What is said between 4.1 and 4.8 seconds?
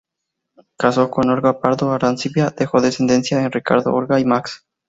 y Max.